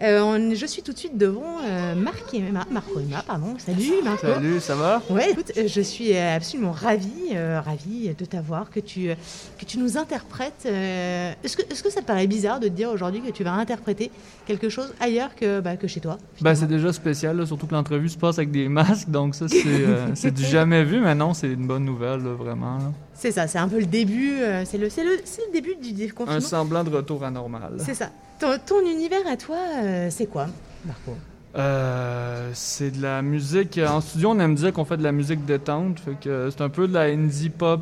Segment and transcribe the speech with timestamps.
[0.00, 3.56] Euh, on- je suis tout de suite devant euh, Marc et Marco Emma, pardon.
[3.58, 4.28] Salut Marco.
[4.28, 5.02] Salut, ça va?
[5.10, 9.10] Ouais, écoute, euh, je suis absolument ravie, euh, ravie de t'avoir, que tu,
[9.58, 10.62] que tu nous interprètes.
[10.66, 13.42] euh, Est-ce que, est-ce que ça te paraît bizarre de te dire aujourd'hui que tu
[13.42, 14.12] vas interpréter
[14.46, 17.66] quelque chose ailleurs que, bah, que chez toi Ben, finalement c'est déjà spécial, là, surtout
[17.66, 21.00] que l'entrevue se passe avec des masques, donc ça, c'est euh, c'est du jamais vu,
[21.00, 22.78] mais non, c'est une bonne nouvelle, là, vraiment.
[22.78, 22.92] là.
[23.14, 25.90] C'est ça, c'est un peu le début, euh, c'est le, c'est le, le début du
[25.90, 26.40] Un déconfinement.
[26.40, 27.78] semblant de retour à normal.
[27.78, 28.10] C'est ça.
[28.38, 30.46] Ton, ton univers à toi, euh, c'est quoi,
[30.84, 31.16] Marco?
[31.56, 33.78] Euh, c'est de la musique.
[33.78, 36.68] En studio, on aime dire qu'on fait de la musique détente, fait que c'est un
[36.68, 37.80] peu de la indie pop.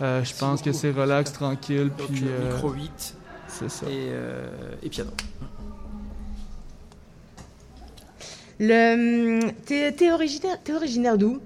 [0.00, 3.14] Euh, je pense que c'est relax, tranquille, Donc puis euh, euh, micro 8
[3.46, 3.86] c'est ça.
[3.86, 4.48] et, euh,
[4.82, 5.10] et piano.
[8.58, 11.34] Le, hum, t'es, t'es originaire, t'es originaire d'où?
[11.34, 11.38] Euh,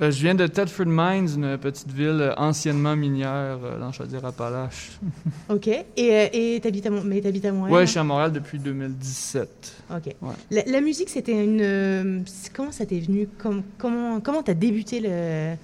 [0.00, 4.98] je viens de Thetford Mines, une petite ville euh, anciennement minière euh, dans Chaudière-Appalaches.
[5.48, 5.68] Ok.
[5.68, 7.84] Et, euh, et t'habites à, mais à Montréal Ouais, hein?
[7.84, 9.72] je suis à Montréal depuis 2017.
[9.90, 10.14] Ok.
[10.22, 10.32] Ouais.
[10.50, 11.60] La, la musique, c'était une.
[11.60, 12.20] euh,
[12.54, 13.28] comment ça t'est venu?
[13.38, 15.54] Com- Comment comment t'as débuté le.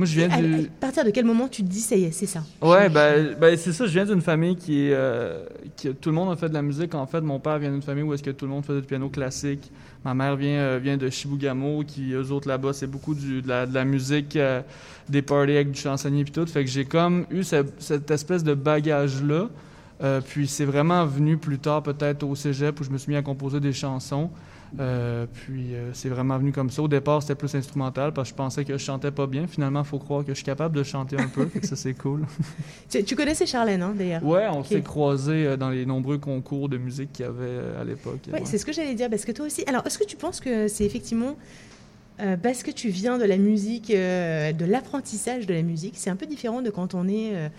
[0.00, 0.54] Moi, je viens à, du...
[0.54, 2.42] à partir de quel moment tu te dis ça y est, c'est ça?
[2.62, 3.84] Ouais, ben, ben, c'est ça.
[3.84, 5.44] Je viens d'une famille qui, est, euh,
[5.76, 6.94] qui tout le monde a fait de la musique.
[6.94, 8.86] En fait, mon père vient d'une famille où est-ce que tout le monde faisait du
[8.86, 9.70] piano classique.
[10.02, 13.48] Ma mère vient, euh, vient de Chibougamau, qui eux autres là-bas, c'est beaucoup du, de,
[13.48, 14.62] la, de la musique, euh,
[15.10, 16.46] des parties avec du chansonnier puis tout.
[16.46, 19.50] Fait que j'ai comme eu ce- cette espèce de bagage là.
[20.02, 23.18] Euh, puis c'est vraiment venu plus tard, peut-être au cégep, où je me suis mis
[23.18, 24.30] à composer des chansons.
[24.78, 26.82] Euh, puis euh, c'est vraiment venu comme ça.
[26.82, 29.46] Au départ, c'était plus instrumental parce que je pensais que je chantais pas bien.
[29.46, 31.46] Finalement, il faut croire que je suis capable de chanter un peu.
[31.52, 32.26] fait que ça, c'est cool.
[32.88, 34.24] Tu, tu connaissais Charlène, hein, d'ailleurs?
[34.24, 37.84] Ouais, on s'est croisés euh, dans les nombreux concours de musique qu'il y avait à
[37.84, 38.20] l'époque.
[38.32, 38.42] Ouais.
[38.44, 39.64] c'est ce que j'allais dire, parce que toi aussi.
[39.66, 41.36] Alors, est-ce que tu penses que c'est effectivement
[42.20, 46.16] euh, parce que tu viens de la musique, de l'apprentissage de la musique, c'est un
[46.16, 47.50] peu différent de quand on est.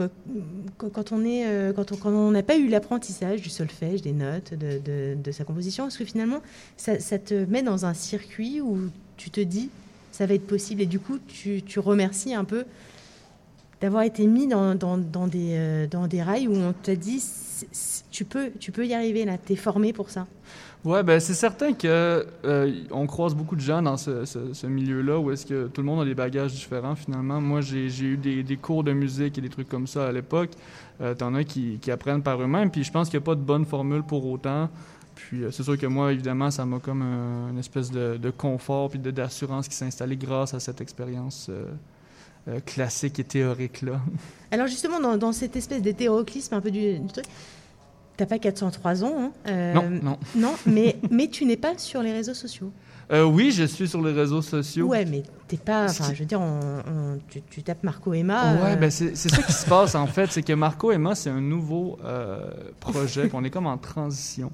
[0.00, 5.98] euh, quand, on n'a pas eu l'apprentissage du solfège, des notes, de, sa composition, est-ce
[5.98, 6.40] que finalement
[6.76, 8.78] ça, ça te met dans un circuit où
[9.16, 9.70] tu te dis
[10.12, 12.64] ça va être possible et du coup tu, tu remercies un peu
[13.80, 17.22] d'avoir été mis euh, dans des rails où on t'a dit
[18.10, 20.26] tu peux, tu peux y arriver là, tu es formé pour ça.
[20.84, 25.32] Ouais, ben c'est certain que euh, on croise beaucoup de gens dans ce, milieu-là où
[25.32, 27.40] est-ce que tout le monde a des bagages différents finalement.
[27.40, 30.50] Moi, j'ai eu des, cours de musique et des trucs comme ça à l'époque.
[31.00, 33.40] Euh, T'en as qui, apprennent par eux-mêmes, puis je pense qu'il n'y a pas de
[33.40, 34.70] bonne formule pour autant.
[35.16, 38.30] Puis euh, c'est sûr que moi, évidemment, ça m'a comme un- une espèce de, de
[38.30, 41.50] confort puis d'assurance qui s'est installée grâce à cette expérience
[42.48, 44.00] euh, classique et théorique-là.
[44.50, 47.24] Alors justement, dans, dans cette espèce d'hétéroclisme un peu du, du truc,
[48.16, 50.18] t'as pas 403 ans, hein, euh, Non, non.
[50.36, 52.72] non, mais, mais tu n'es pas sur les réseaux sociaux.
[53.12, 54.88] Euh, oui, je suis sur les réseaux sociaux.
[54.88, 58.54] Ouais, mais t'es pas, enfin, je veux dire, on- on- tu, tu tapes Marco Emma.
[58.54, 61.30] Ouais, euh, ben c'est ça qui se passe en fait, c'est que Marco Emma, c'est
[61.30, 62.40] un nouveau euh,
[62.80, 64.50] projet, qu'on est comme en transition.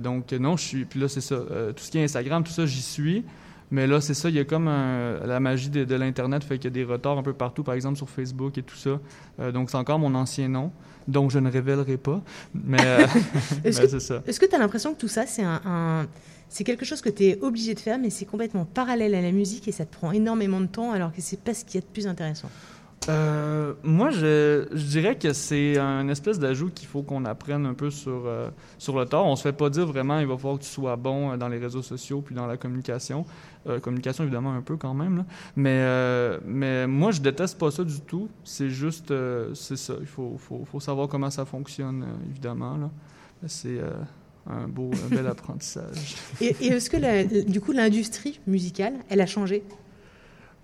[0.00, 2.66] Donc non, je suis, puis là c'est ça, tout ce qui est Instagram, tout ça,
[2.66, 3.24] j'y suis.
[3.72, 6.58] Mais là, c'est ça, il y a comme un- la magie de, de l'Internet fait
[6.58, 9.00] qu'il y a des retards un peu partout, par exemple sur Facebook et tout ça.
[9.40, 10.70] Euh, donc c'est encore mon ancien nom,
[11.08, 12.22] donc je ne révélerai pas.
[12.54, 13.06] Mais, euh,
[13.64, 14.22] Est-ce que c'est ça.
[14.26, 16.06] Est-ce que tu as l'impression que tout ça, c'est un, un-
[16.50, 19.32] c'est quelque chose que tu es obligé de faire, mais c'est complètement parallèle à la
[19.32, 21.78] musique et ça te prend énormément de temps, alors que c'est pas ce qu'il y
[21.78, 22.50] a de plus intéressant?
[23.08, 27.90] Euh, moi, je, dirais que c'est un espèce d'ajout qu'il faut qu'on apprenne un peu
[27.90, 28.48] sur, euh,
[28.78, 29.26] sur le tard.
[29.26, 31.48] On se fait pas dire vraiment il va falloir que tu sois bon euh, dans
[31.48, 33.24] les réseaux sociaux puis dans la communication.
[33.80, 35.24] Communication, évidemment, un peu quand même.
[35.54, 35.86] Mais,
[36.44, 38.28] mais moi, je déteste pas ça du tout.
[38.42, 39.14] C'est juste,
[39.54, 39.94] c'est ça.
[40.00, 42.90] Il faut, faut, faut savoir comment ça fonctionne, évidemment.
[43.46, 43.78] C'est
[44.48, 46.16] un beau, un bel apprentissage.
[46.40, 49.62] Et, est-ce que du coup l'industrie musicale, elle a changé?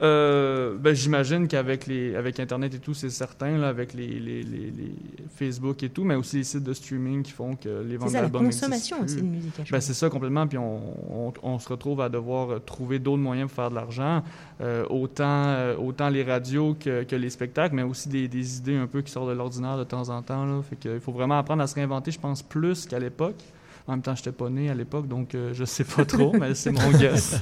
[0.01, 4.45] Euh, ben, j'imagine qu'avec les avec internet et tout c'est certain là avec les, les,
[4.45, 4.95] les, les
[5.35, 8.11] Facebook et tout mais aussi les sites de streaming qui font que les C'est ventes
[8.11, 9.73] ça, la d'albums consommation aussi de musique.
[9.73, 13.49] Ben, c'est ça complètement puis on, on, on se retrouve à devoir trouver d'autres moyens
[13.49, 14.23] pour faire de l'argent
[14.61, 18.77] euh, autant euh, autant les radios que, que les spectacles mais aussi des, des idées
[18.77, 20.63] un peu qui sortent de l'ordinaire de temps en temps là.
[20.63, 23.43] Fait que il faut vraiment apprendre à se réinventer je pense plus qu'à l'époque
[23.89, 26.33] en même temps, je n'étais pas né à l'époque, donc euh, je sais pas trop,
[26.39, 27.41] mais c'est mon guess.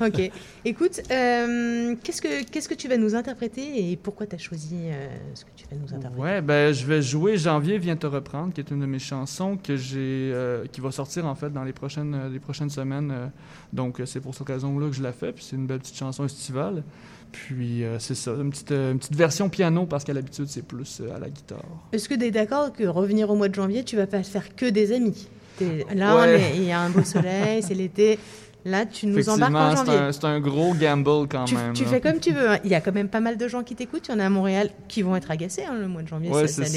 [0.00, 0.30] Ok.
[0.64, 4.76] Écoute, euh, qu'est-ce que qu'est-ce que tu vas nous interpréter et pourquoi tu as choisi
[4.76, 6.22] euh, ce que tu vas nous interpréter?
[6.22, 9.56] Ouais, ben je vais jouer Janvier vient te reprendre, qui est une de mes chansons
[9.56, 13.12] que j'ai, euh, qui va sortir en fait dans les prochaines, les prochaines semaines.
[13.72, 15.32] donc c'est pour cette raison-là que je la fais.
[15.32, 16.84] Puis c'est une belle petite chanson estivale.
[17.32, 20.64] Puis euh, c'est ça, une petite, euh, une petite version piano parce qu'à l'habitude c'est
[20.64, 21.64] plus euh, à la guitare.
[21.92, 24.54] Est-ce que tu es d'accord que revenir au mois de janvier, tu vas pas faire
[24.54, 25.28] que des amis?
[25.94, 26.52] Là, Ouais.
[26.56, 28.18] il y a un beau soleil, c'est l'été.
[28.64, 29.98] Là, tu nous embarques en janvier.
[30.12, 31.72] c'est un, gros gamble quand Tu, même.
[31.72, 31.90] tu là.
[31.90, 32.48] fais comme tu veux.
[32.48, 32.58] hein.
[32.62, 34.06] Il y a quand même pas mal de gens qui t'écoutent.
[34.06, 36.30] Il y en a à Montréal qui vont être agacés hein, le mois de janvier.
[36.30, 36.68] Ouais, ça, les-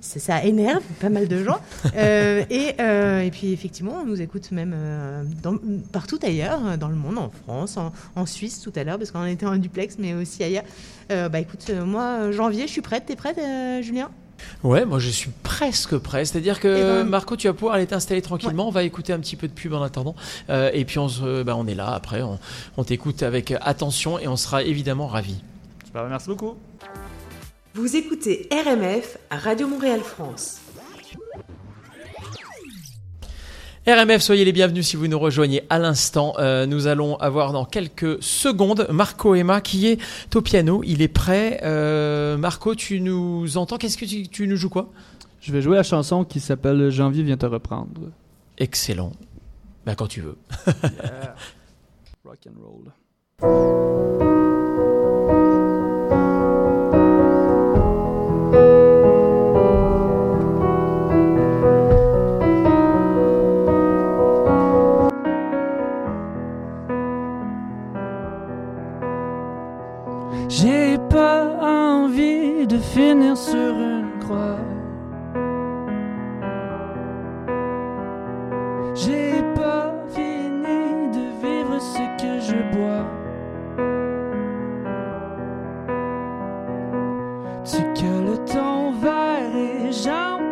[0.00, 0.18] ça.
[0.18, 1.60] ça, énerve pas mal de gens.
[1.94, 5.54] Euh, et, euh, et puis effectivement, on nous écoute même euh, dans-
[5.92, 9.24] partout ailleurs, dans le monde, en France, en, en Suisse tout à l'heure, parce qu'on
[9.24, 10.64] était en duplex, mais aussi ailleurs.
[11.10, 13.04] Bah écoute, moi, janvier, je suis prête.
[13.06, 13.38] T'es prête,
[13.82, 14.10] Julien?
[14.62, 16.24] Ouais, moi je suis presque prêt.
[16.24, 18.68] C'est-à-dire que Eh ben- Marco, tu vas pouvoir aller t'installer tranquillement.
[18.68, 20.14] On va écouter un petit peu de pub en attendant.
[20.50, 22.22] Euh, et puis on, se, bah, on est là après.
[22.22, 22.38] On,
[22.76, 25.42] on t'écoute avec attention et on sera évidemment ravis.
[25.86, 26.54] Super, merci beaucoup.
[27.74, 30.58] Vous écoutez RMF à Radio Montréal France.
[33.90, 36.34] RMF, soyez les bienvenus si vous nous rejoignez à l'instant.
[36.38, 39.98] Euh, nous allons avoir dans quelques secondes Marco Emma qui est
[40.36, 40.82] au piano.
[40.84, 41.60] Il est prêt.
[41.64, 43.78] Euh, Marco, tu nous entends?
[43.78, 44.90] Qu'est-ce que tu, tu nous joues quoi?
[45.40, 48.12] Je vais jouer la chanson qui s'appelle Janvier vient te reprendre.
[48.58, 49.10] Excellent.
[49.84, 50.36] Bah, quand tu veux.
[50.66, 51.34] Yeah.
[52.24, 54.39] Rock and roll.
[70.52, 74.58] J'ai pas envie de finir sur une croix.
[78.96, 83.06] J'ai pas fini de vivre ce que je bois.
[87.64, 90.49] Tu cales ton verre et j'en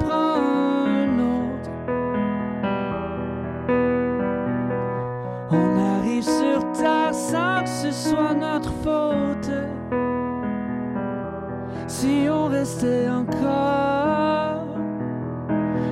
[12.09, 14.65] Si on restait encore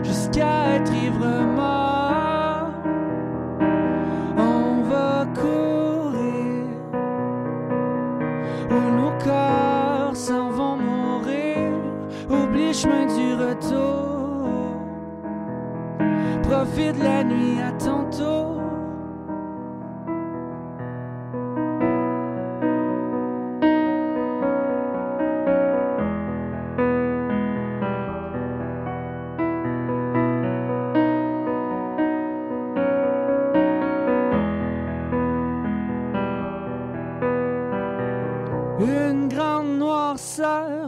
[0.03, 2.71] jusqu'à être ivre mort,
[4.39, 6.65] on va courir
[8.71, 11.69] où nos corps s'en vont mourir.
[12.31, 14.49] Oublie le chemin du retour,
[16.45, 17.25] profite la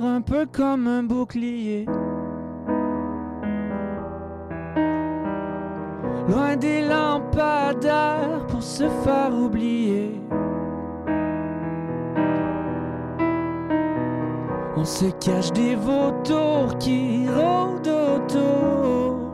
[0.03, 1.87] un peu comme un bouclier.
[6.29, 10.21] Loin des lampadaires pour se faire oublier.
[14.77, 19.33] On se cache des vautours qui rôdent autour.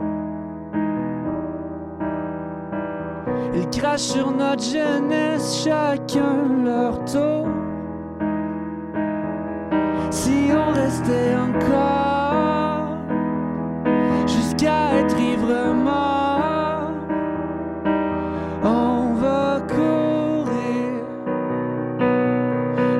[3.53, 7.47] Ils crachent sur notre jeunesse, chacun leur tour.
[10.15, 12.99] Si on restait encore
[14.25, 16.93] jusqu'à être ivre mort,
[18.63, 21.03] on va courir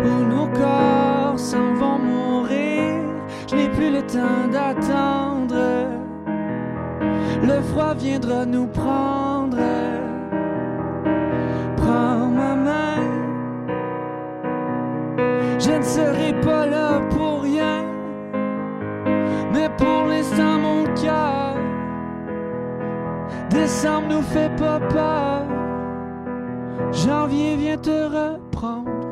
[0.04, 3.02] où nos corps s'en vont mourir.
[3.50, 5.88] Je n'ai plus le temps d'attendre,
[7.42, 9.58] le froid viendra nous prendre.
[11.78, 13.00] Prends ma main.
[15.58, 16.95] Je ne serai pas là
[23.56, 25.46] Décembre nous fait pas peur,
[26.92, 29.05] janvier vient te reprendre.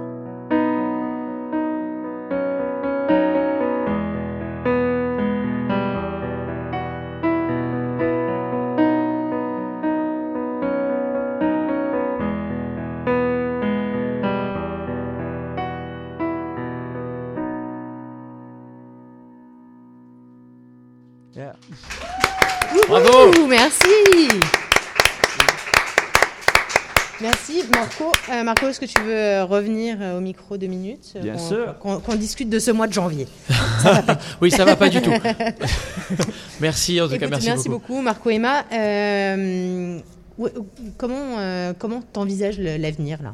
[28.44, 28.66] Marco.
[28.66, 31.34] Euh, Marco, est-ce que tu veux euh, revenir euh, au micro deux minutes euh, Bien
[31.34, 31.80] qu'on- sûr.
[31.80, 33.28] Qu'on qu'on discute de ce mois de janvier?
[34.42, 35.12] Oui, ça va pas du tout.
[36.60, 38.02] merci en tout cas, Écoute, merci, beaucoup.
[38.02, 38.64] Marco Emma.
[38.72, 40.00] Euh,
[40.38, 43.34] où- où- comment euh, comment t'envisages le- l'avenir là?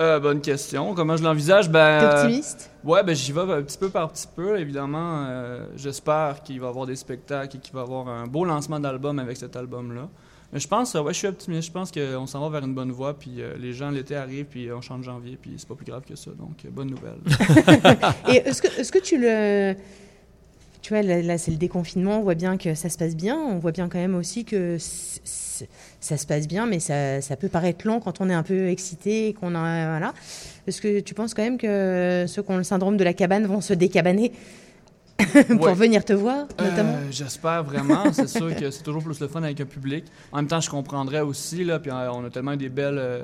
[0.00, 0.94] Euh, bonne question.
[0.94, 1.68] Comment je l'envisage?
[1.68, 5.26] Ben, T'es euh, optimiste Ouais, ben j'y vais un petit peu par petit peu, évidemment.
[5.28, 8.44] Euh, J'espère qu'il va y avoir des spectacles et qu'il va y avoir un beau
[8.46, 10.08] lancement d'album avec cet album-là.
[10.52, 11.68] Mais je pense, euh, ouais, je suis optimiste.
[11.68, 14.46] Je pense qu'on s'en va vers une bonne voie, puis euh, les gens, l'été arrive,
[14.46, 16.30] puis on chante janvier, puis c'est pas plus grave que ça.
[16.32, 17.18] Donc, euh, bonne nouvelle.
[18.28, 19.76] Et est-ce que est-ce que tu le
[20.82, 23.58] tu vois, là, c'est le déconfinement, on voit bien que ça se passe bien, on
[23.58, 27.86] voit bien quand même aussi que ça se passe bien, mais ça, ça peut paraître
[27.86, 30.14] lent quand on est un peu excité, et qu'on a, voilà.
[30.66, 33.44] Est-ce que tu penses quand même que ceux qui ont le syndrome de la cabane
[33.44, 34.32] vont se décabaner?
[35.56, 35.74] pour Ouais.
[35.74, 38.12] venir te voir, notamment Euh, J'espère vraiment.
[38.12, 40.04] C'est sûr que c'est toujours plus le fun avec un public.
[40.32, 42.98] En même temps, je comprendrais aussi, là, puis euh, on a tellement eu des belles,
[42.98, 43.22] euh,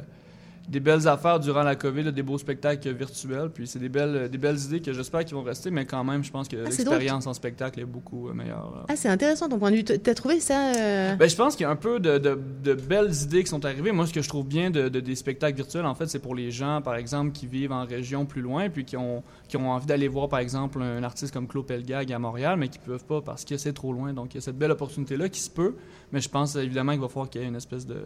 [0.69, 4.29] des belles affaires durant la COVID, là, des beaux spectacles virtuels, puis c'est des belles,
[4.29, 6.65] des belles idées que j'espère qu'ils vont rester, mais quand même, je pense que Ah,
[6.65, 8.73] l'expérience en spectacle est beaucoup euh, meilleure.
[8.75, 8.85] là.
[8.89, 9.85] Ah, c'est intéressant ton point de vue.
[9.85, 12.75] T'as trouvé ça euh, Ben, je pense qu'il y a un peu de, de- de
[12.75, 13.93] belles idées qui sont arrivées.
[13.93, 16.35] Moi, ce que je trouve bien de, de- des spectacles virtuels, en fait, c'est pour
[16.35, 19.71] les gens, par exemple, qui vivent en région plus loin, puis qui ont, qui ont
[19.71, 23.05] envie d'aller voir, par exemple, un artiste comme Claude Pelgag à Montréal, mais qui peuvent
[23.05, 24.13] pas parce que c'est trop loin.
[24.13, 25.77] Donc, il y a cette belle opportunité-là qui se peut,
[26.11, 27.99] mais je pense évidemment qu'il va falloir qu'il y ait une espèce de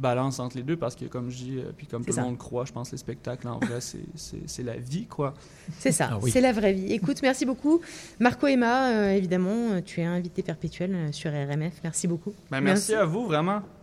[0.00, 2.22] balance entre les deux, parce que, comme je dis, euh, puis comme C'est tout ça.
[2.22, 5.06] le monde croit, je pense que les spectacles, en vrai, c'est- c'est c'est la vie,
[5.06, 5.34] quoi.
[5.78, 6.30] C'est ça, Ah oui.
[6.30, 6.92] c'est la vraie vie.
[6.92, 7.80] Écoute, merci beaucoup.
[8.18, 11.74] Marco Emma, euh, évidemment, euh, tu es invité perpétuel euh, sur RMF.
[11.84, 12.32] Merci beaucoup.
[12.50, 13.62] Ben, merci à vous, vraiment.